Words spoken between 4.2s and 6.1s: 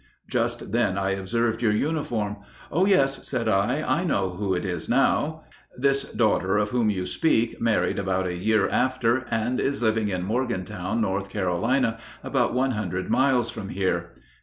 who it is now.'... This